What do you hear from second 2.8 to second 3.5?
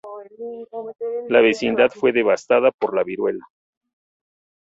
la viruela.